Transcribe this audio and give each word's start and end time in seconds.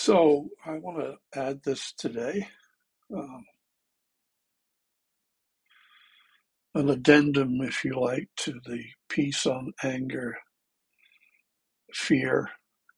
So 0.00 0.48
I 0.64 0.78
want 0.78 0.96
to 1.00 1.38
add 1.38 1.62
this 1.62 1.92
today, 1.92 2.48
um, 3.14 3.44
an 6.74 6.88
addendum, 6.88 7.60
if 7.60 7.84
you 7.84 8.00
like, 8.00 8.30
to 8.38 8.54
the 8.64 8.82
piece 9.10 9.44
on 9.44 9.74
anger, 9.84 10.38
fear, 11.92 12.48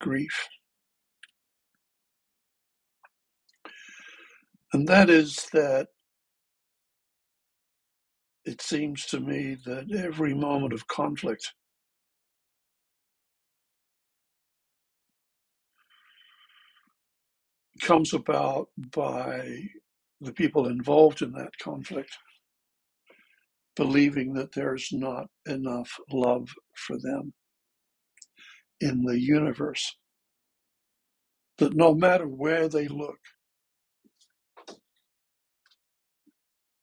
grief. 0.00 0.48
And 4.72 4.86
that 4.86 5.10
is 5.10 5.48
that 5.52 5.88
it 8.44 8.62
seems 8.62 9.06
to 9.06 9.18
me 9.18 9.56
that 9.66 9.92
every 9.92 10.34
moment 10.34 10.72
of 10.72 10.86
conflict 10.86 11.52
comes 17.82 18.14
about 18.14 18.68
by 18.96 19.64
the 20.22 20.32
people 20.32 20.68
involved 20.68 21.22
in 21.22 21.32
that 21.32 21.52
conflict 21.62 22.10
believing 23.76 24.34
that 24.34 24.52
there's 24.54 24.88
not 24.92 25.26
enough 25.46 25.90
love 26.10 26.48
for 26.74 26.98
them 26.98 27.32
in 28.80 29.02
the 29.04 29.18
universe. 29.18 29.96
That 31.58 31.74
no 31.74 31.94
matter 31.94 32.26
where 32.26 32.68
they 32.68 32.88
look, 32.88 33.18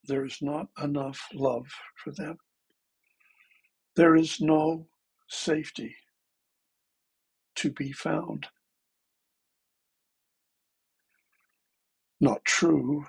there 0.06 0.26
is 0.26 0.38
not 0.42 0.68
enough 0.82 1.22
love 1.34 1.68
for 2.04 2.12
them. 2.12 2.38
There 3.96 4.16
is 4.16 4.42
no 4.42 4.88
safety 5.30 5.96
to 7.56 7.72
be 7.72 7.92
found. 7.92 8.48
Not 12.20 12.44
true, 12.46 13.06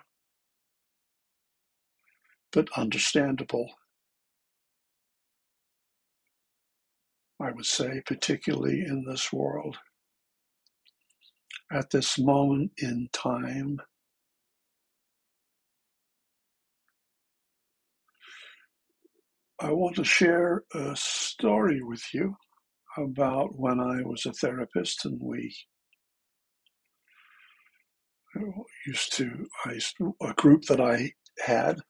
but 2.53 2.69
understandable. 2.77 3.71
I 7.41 7.51
would 7.53 7.67
say, 7.67 8.03
particularly 8.07 8.83
in 8.83 9.05
this 9.05 9.33
world. 9.33 9.79
At 11.73 11.91
this 11.91 12.19
moment 12.19 12.73
in 12.79 13.09
time, 13.13 13.81
I 19.61 19.73
want 19.73 19.97
to 19.97 20.05
share 20.05 20.65
a 20.75 20.95
story 20.97 21.83
with 21.83 22.03
you 22.15 22.37
about 22.99 23.59
when 23.59 23.81
I 23.81 24.03
was 24.03 24.27
a 24.27 24.33
therapist 24.33 25.05
and 25.05 25.21
we 25.21 25.55
used 28.87 29.13
to, 29.15 29.47
a 30.23 30.33
group 30.35 30.65
that 30.65 30.81
I 30.81 31.13
had 31.45 31.81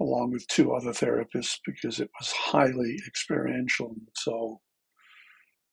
along 0.00 0.30
with 0.30 0.46
two 0.46 0.72
other 0.72 0.92
therapists 0.92 1.58
because 1.66 2.00
it 2.00 2.10
was 2.18 2.30
highly 2.32 2.96
experiential. 3.06 3.94
So 4.14 4.60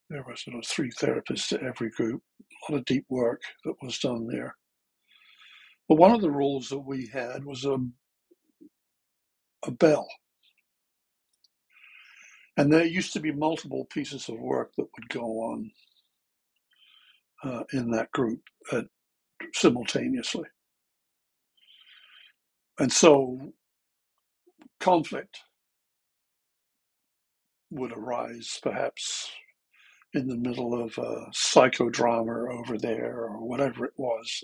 there 0.10 0.24
were 0.28 0.36
sort 0.36 0.58
of 0.58 0.66
three 0.66 0.92
therapists 1.00 1.50
to 1.50 1.62
every 1.62 1.90
group, 1.92 2.22
a 2.42 2.72
lot 2.72 2.80
of 2.80 2.86
deep 2.86 3.06
work 3.10 3.42
that 3.64 3.76
was 3.82 4.00
done 4.00 4.28
there. 4.28 4.56
But 5.88 5.96
one 5.96 6.12
of 6.12 6.22
the 6.22 6.32
rules 6.32 6.70
that 6.70 6.80
we 6.80 7.08
had 7.14 7.46
was 7.46 7.66
a, 7.66 7.78
a 9.66 9.72
bell. 9.72 10.08
And 12.58 12.72
there 12.72 12.86
used 12.86 13.14
to 13.14 13.20
be 13.20 13.32
multiple 13.32 13.86
pieces 13.92 14.30
of 14.30 14.40
work 14.40 14.72
that 14.78 14.88
would 14.96 15.10
go 15.10 15.22
on 15.22 15.72
uh, 17.44 17.64
in 17.74 17.92
that 17.92 18.12
group 18.12 18.42
at, 18.72 18.86
simultaneously. 19.54 20.46
And 22.80 22.92
so 22.92 23.54
conflict 24.80 25.40
would 27.72 27.92
arise 27.92 28.60
perhaps 28.62 29.30
in 30.14 30.28
the 30.28 30.38
middle 30.38 30.74
of 30.74 30.98
a 30.98 31.28
psychodrama 31.32 32.54
over 32.54 32.78
there 32.78 33.26
or 33.26 33.46
whatever 33.46 33.86
it 33.86 33.94
was. 33.98 34.44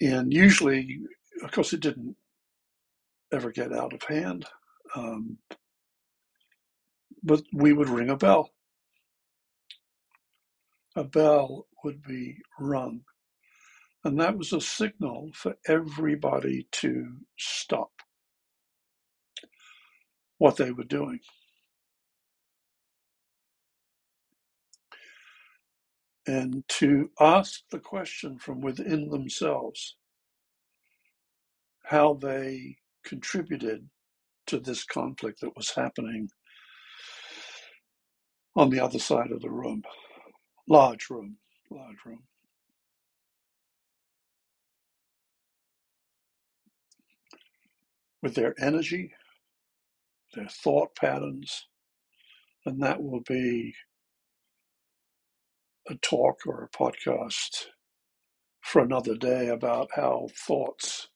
And 0.00 0.32
usually, 0.32 0.98
of 1.42 1.52
course, 1.52 1.72
it 1.72 1.80
didn't 1.80 2.16
ever 3.32 3.50
get 3.50 3.72
out 3.72 3.92
of 3.92 4.02
hand. 4.02 4.46
Um, 4.94 5.38
but 7.22 7.42
we 7.52 7.72
would 7.72 7.88
ring 7.88 8.10
a 8.10 8.16
bell. 8.16 8.50
A 10.96 11.04
bell 11.04 11.66
would 11.84 12.02
be 12.02 12.38
rung 12.60 13.02
and 14.04 14.18
that 14.20 14.36
was 14.38 14.52
a 14.52 14.60
signal 14.60 15.30
for 15.34 15.56
everybody 15.66 16.66
to 16.72 17.16
stop 17.38 17.90
what 20.38 20.56
they 20.56 20.72
were 20.72 20.84
doing. 20.84 21.20
And 26.26 26.64
to 26.68 27.10
ask 27.20 27.62
the 27.70 27.80
question 27.80 28.38
from 28.38 28.60
within 28.62 29.10
themselves 29.10 29.96
how 31.84 32.14
they 32.14 32.76
contributed 33.04 33.88
to 34.48 34.60
this 34.60 34.84
conflict 34.84 35.40
that 35.42 35.56
was 35.56 35.70
happening 35.76 36.30
on 38.56 38.70
the 38.70 38.80
other 38.80 38.98
side 39.00 39.32
of 39.32 39.42
the 39.42 39.50
room. 39.50 39.82
Large 40.68 41.10
room, 41.10 41.38
large 41.70 41.98
room. 42.06 42.24
With 48.24 48.34
their 48.34 48.56
energy, 48.60 49.12
their 50.34 50.48
thought 50.48 50.96
patterns, 50.96 51.68
and 52.66 52.82
that 52.82 53.02
will 53.02 53.22
be 53.28 53.74
a 55.90 55.94
talk 55.96 56.38
or 56.46 56.64
a 56.64 56.76
podcast 56.76 57.66
for 58.62 58.82
another 58.82 59.14
day 59.16 59.48
about 59.48 59.90
how 59.94 60.28
thoughts 60.46 61.08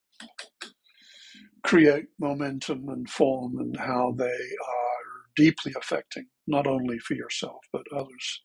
create 1.65 2.07
momentum 2.21 2.89
and 2.91 3.09
form 3.09 3.59
and 3.59 3.77
how 3.79 4.15
they 4.19 4.25
are 4.27 5.31
deeply 5.37 5.73
affecting 5.79 6.27
not 6.47 6.67
only 6.67 6.99
for 6.99 7.15
yourself 7.15 7.61
but 7.73 7.83
others 7.97 8.43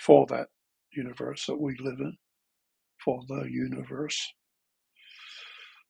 for 0.00 0.26
that 0.26 0.48
universe 0.92 1.46
that 1.46 1.60
we 1.60 1.76
live 1.80 2.00
in, 2.00 2.16
for 3.04 3.22
the 3.28 3.48
universe. 3.50 4.18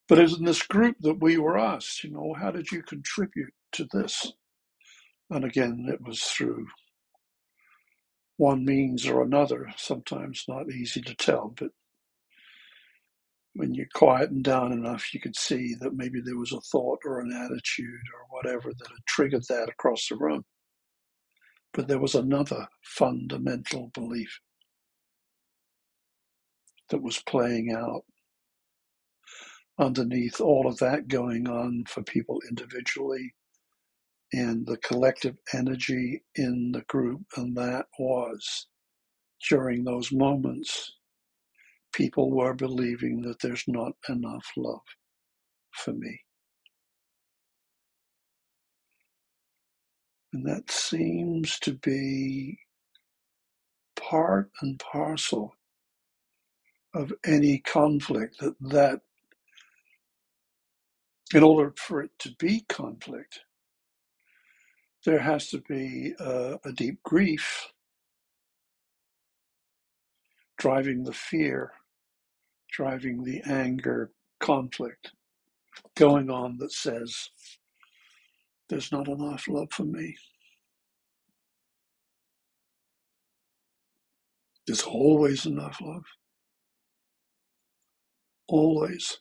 But 0.08 0.20
as 0.20 0.34
in 0.38 0.44
this 0.44 0.62
group 0.62 0.96
that 1.00 1.20
we 1.22 1.38
were 1.38 1.58
asked, 1.58 2.04
you 2.04 2.10
know, 2.10 2.34
how 2.38 2.50
did 2.50 2.72
you 2.72 2.82
contribute 2.82 3.54
to 3.72 3.86
this? 3.92 4.32
And 5.30 5.44
again, 5.44 5.86
it 5.92 6.02
was 6.06 6.22
through 6.22 6.66
one 8.38 8.64
means 8.64 9.06
or 9.06 9.22
another, 9.22 9.68
sometimes 9.76 10.44
not 10.48 10.70
easy 10.70 11.02
to 11.02 11.14
tell, 11.14 11.54
but 11.56 11.70
when 13.54 13.74
you 13.74 13.86
quieten 13.94 14.42
down 14.42 14.72
enough, 14.72 15.14
you 15.14 15.20
could 15.20 15.36
see 15.36 15.74
that 15.80 15.94
maybe 15.96 16.20
there 16.20 16.38
was 16.38 16.52
a 16.52 16.60
thought 16.60 17.00
or 17.04 17.20
an 17.20 17.32
attitude 17.32 18.00
or 18.14 18.26
whatever 18.30 18.70
that 18.70 18.88
had 18.88 19.06
triggered 19.08 19.44
that 19.48 19.68
across 19.68 20.08
the 20.08 20.16
room. 20.16 20.44
But 21.74 21.88
there 21.88 22.00
was 22.00 22.14
another 22.14 22.68
fundamental 22.82 23.90
belief 23.94 24.40
that 26.90 27.02
was 27.02 27.22
playing 27.22 27.72
out 27.72 28.04
underneath 29.78 30.40
all 30.40 30.66
of 30.66 30.78
that 30.78 31.08
going 31.08 31.48
on 31.48 31.84
for 31.88 32.02
people 32.02 32.40
individually 32.48 33.34
and 34.32 34.66
the 34.66 34.76
collective 34.78 35.36
energy 35.54 36.22
in 36.36 36.72
the 36.72 36.82
group. 36.82 37.22
And 37.36 37.56
that 37.56 37.86
was 37.98 38.66
during 39.50 39.84
those 39.84 40.12
moments, 40.12 40.92
people 41.94 42.30
were 42.32 42.54
believing 42.54 43.22
that 43.22 43.40
there's 43.42 43.64
not 43.68 43.92
enough 44.08 44.46
love 44.56 44.80
for 45.72 45.92
me. 45.92 46.20
And 50.32 50.46
that 50.46 50.70
seems 50.70 51.58
to 51.60 51.74
be 51.74 52.58
part 53.96 54.50
and 54.62 54.78
parcel 54.78 55.54
of 56.94 57.12
any 57.26 57.58
conflict 57.58 58.36
that 58.40 58.54
that 58.60 59.00
in 61.34 61.42
order 61.42 61.74
for 61.76 62.02
it 62.02 62.12
to 62.20 62.34
be 62.38 62.64
conflict, 62.68 63.40
there 65.06 65.20
has 65.20 65.48
to 65.50 65.60
be 65.68 66.14
a, 66.20 66.58
a 66.64 66.72
deep 66.72 67.02
grief 67.04 67.68
driving 70.58 71.04
the 71.04 71.12
fear, 71.12 71.72
driving 72.72 73.24
the 73.24 73.42
anger, 73.46 74.12
conflict 74.40 75.12
going 75.96 76.30
on 76.30 76.58
that 76.58 76.72
says, 76.72 77.30
there's 78.68 78.92
not 78.92 79.08
enough 79.08 79.46
love 79.48 79.68
for 79.72 79.84
me. 79.84 80.16
There's 84.66 84.82
always 84.82 85.46
enough 85.46 85.80
love. 85.82 86.04
Always. 88.48 89.18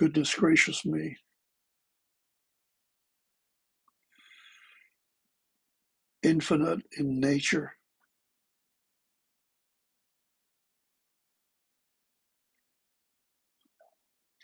Goodness 0.00 0.34
gracious 0.34 0.86
me. 0.86 1.18
Infinite 6.22 6.80
in 6.96 7.20
nature. 7.20 7.74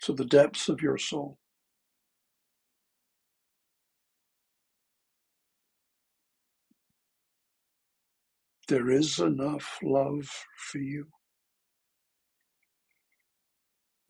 To 0.03 0.13
the 0.13 0.25
depths 0.25 0.69
of 0.69 0.83
your 0.83 0.99
soul. 0.99 1.39
There 8.67 8.91
is 8.91 9.17
enough 9.17 9.79
love 9.81 10.29
for 10.55 10.77
you. 10.77 11.07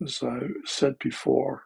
As 0.04 0.20
I 0.22 0.40
said 0.66 0.96
before, 1.00 1.64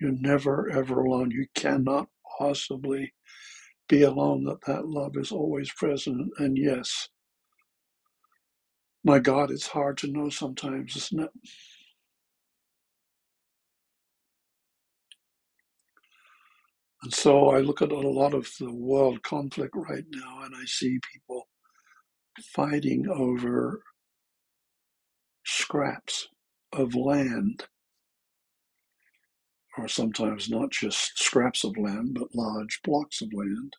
you're 0.00 0.12
never 0.12 0.70
ever 0.70 1.00
alone. 1.02 1.30
You 1.30 1.46
cannot 1.54 2.08
possibly 2.38 3.14
be 3.88 4.02
alone, 4.02 4.44
that 4.44 4.64
that 4.66 4.86
love 4.86 5.16
is 5.16 5.32
always 5.32 5.72
present. 5.72 6.30
And 6.38 6.58
yes, 6.58 7.08
my 9.04 9.18
God, 9.20 9.50
it's 9.50 9.68
hard 9.68 9.98
to 9.98 10.08
know 10.12 10.30
sometimes, 10.30 10.96
isn't 10.96 11.22
it? 11.22 11.30
And 17.02 17.14
so 17.14 17.50
I 17.50 17.60
look 17.60 17.82
at 17.82 17.92
a 17.92 17.98
lot 17.98 18.34
of 18.34 18.48
the 18.60 18.72
world 18.72 19.22
conflict 19.22 19.74
right 19.76 20.04
now 20.10 20.42
and 20.44 20.54
I 20.56 20.64
see 20.66 20.98
people 21.12 21.48
fighting 22.54 23.08
over 23.08 23.82
scraps 25.44 26.28
of 26.74 26.94
land, 26.94 27.64
or 29.78 29.88
sometimes 29.88 30.50
not 30.50 30.70
just 30.70 31.18
scraps 31.18 31.64
of 31.64 31.76
land, 31.76 32.14
but 32.18 32.34
large 32.34 32.80
blocks 32.84 33.20
of 33.22 33.32
land, 33.32 33.74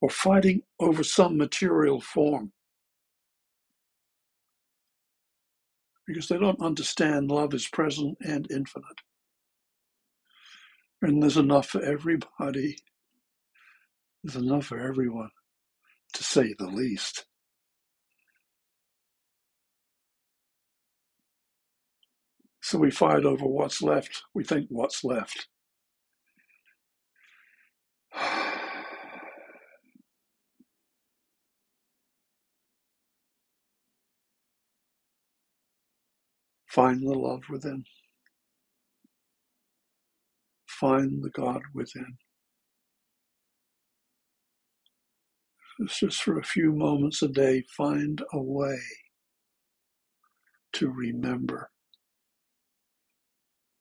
or 0.00 0.10
fighting 0.10 0.62
over 0.80 1.04
some 1.04 1.36
material 1.36 2.00
form 2.00 2.52
because 6.06 6.28
they 6.28 6.38
don't 6.38 6.60
understand 6.60 7.30
love 7.30 7.54
is 7.54 7.66
present 7.68 8.16
and 8.24 8.50
infinite. 8.50 9.00
And 11.02 11.22
there's 11.22 11.36
enough 11.36 11.68
for 11.68 11.82
everybody, 11.82 12.78
there's 14.22 14.36
enough 14.36 14.66
for 14.66 14.80
everyone, 14.80 15.30
to 16.14 16.24
say 16.24 16.54
the 16.58 16.66
least. 16.66 17.26
So 22.64 22.78
we 22.78 22.90
fight 22.90 23.26
over 23.26 23.44
what's 23.44 23.82
left. 23.82 24.22
We 24.32 24.42
think 24.42 24.68
what's 24.70 25.04
left. 25.04 25.48
Find 36.70 37.06
the 37.06 37.12
love 37.12 37.42
within. 37.50 37.84
Find 40.66 41.22
the 41.22 41.28
God 41.28 41.60
within. 41.74 42.16
It's 45.80 46.00
just 46.00 46.22
for 46.22 46.38
a 46.38 46.44
few 46.44 46.72
moments 46.72 47.20
a 47.22 47.28
day, 47.28 47.64
find 47.76 48.22
a 48.32 48.40
way 48.40 48.78
to 50.72 50.88
remember 50.90 51.70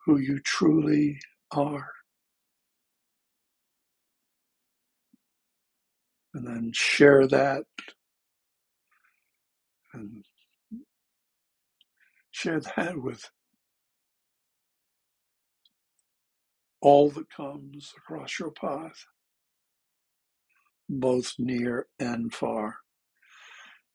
who 0.05 0.17
you 0.19 0.39
truly 0.39 1.19
are. 1.51 1.89
And 6.33 6.47
then 6.47 6.71
share 6.73 7.27
that 7.27 7.65
and 9.93 10.25
share 12.31 12.61
that 12.77 12.97
with 13.01 13.29
all 16.81 17.09
that 17.11 17.29
comes 17.35 17.93
across 17.97 18.39
your 18.39 18.51
path, 18.51 19.05
both 20.89 21.33
near 21.39 21.87
and 21.99 22.33
far. 22.33 22.77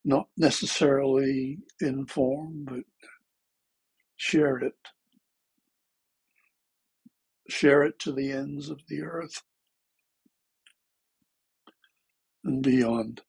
Not 0.05 0.27
necessarily 0.37 1.59
in 1.81 2.05
form, 2.07 2.65
but 2.65 2.83
share 4.17 4.57
it 4.59 4.73
share 7.51 7.83
it 7.83 7.99
to 7.99 8.11
the 8.13 8.31
ends 8.31 8.69
of 8.69 8.81
the 8.89 9.01
earth 9.03 9.43
and 12.43 12.63
beyond. 12.63 13.21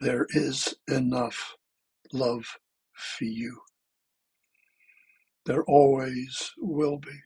There 0.00 0.26
is 0.30 0.74
enough 0.88 1.56
love 2.12 2.58
for 2.94 3.24
you. 3.24 3.60
There 5.46 5.64
always 5.64 6.52
will 6.58 6.98
be, 6.98 7.20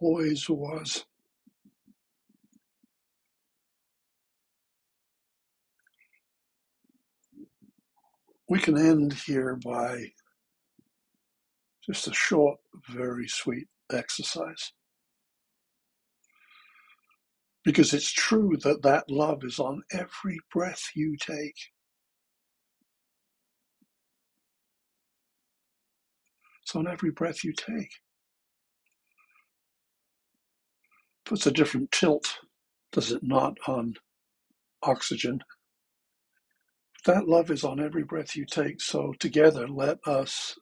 always 0.00 0.48
was. 0.48 1.06
We 8.48 8.60
can 8.60 8.78
end 8.78 9.12
here 9.12 9.56
by 9.56 10.12
just 11.84 12.06
a 12.06 12.14
short, 12.14 12.58
very 12.88 13.26
sweet 13.28 13.66
exercise. 13.92 14.72
Because 17.64 17.92
it's 17.92 18.12
true 18.12 18.56
that 18.62 18.82
that 18.82 19.10
love 19.10 19.42
is 19.42 19.58
on 19.58 19.82
every 19.90 20.38
breath 20.52 20.82
you 20.94 21.16
take. 21.20 21.56
It's 26.62 26.76
on 26.76 26.86
every 26.86 27.10
breath 27.10 27.42
you 27.42 27.52
take. 27.52 27.90
Puts 31.24 31.46
a 31.46 31.50
different 31.50 31.90
tilt, 31.90 32.38
does 32.92 33.10
it 33.10 33.22
not, 33.24 33.58
on 33.66 33.94
oxygen? 34.84 35.40
That 37.06 37.28
love 37.28 37.50
is 37.50 37.64
on 37.64 37.80
every 37.80 38.04
breath 38.04 38.36
you 38.36 38.46
take. 38.46 38.80
So 38.82 39.14
together, 39.20 39.68
let 39.68 39.98
us 40.06 40.58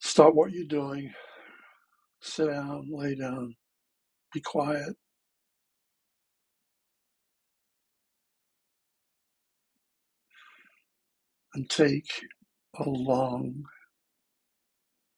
stop 0.00 0.34
what 0.34 0.52
you're 0.52 0.66
doing, 0.66 1.12
sit 2.22 2.48
down, 2.48 2.88
lay 2.90 3.14
down, 3.16 3.54
be 4.34 4.40
quiet. 4.40 4.96
And 11.54 11.70
take 11.70 12.08
a 12.78 12.88
long, 12.88 13.64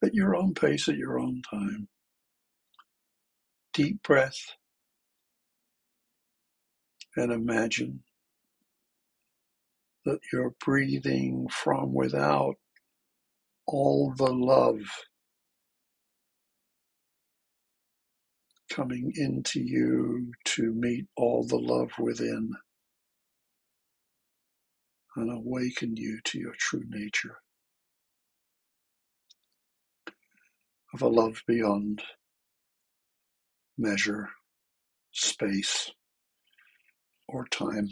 at 0.03 0.13
your 0.13 0.35
own 0.35 0.53
pace, 0.53 0.87
at 0.87 0.97
your 0.97 1.19
own 1.19 1.41
time, 1.49 1.87
deep 3.73 4.03
breath 4.03 4.39
and 7.15 7.31
imagine 7.31 8.03
that 10.07 10.19
you're 10.33 10.55
breathing 10.65 11.47
from 11.49 11.93
without 11.93 12.55
all 13.67 14.13
the 14.17 14.33
love 14.33 14.79
coming 18.71 19.11
into 19.17 19.59
you 19.59 20.31
to 20.45 20.73
meet 20.73 21.05
all 21.17 21.45
the 21.45 21.57
love 21.57 21.91
within 21.99 22.51
and 25.17 25.31
awaken 25.31 25.97
you 25.97 26.19
to 26.23 26.39
your 26.39 26.53
true 26.57 26.85
nature 26.89 27.37
of 30.93 31.01
a 31.01 31.07
love 31.07 31.41
beyond 31.47 32.01
measure, 33.77 34.29
space, 35.11 35.91
or 37.27 37.47
time. 37.47 37.89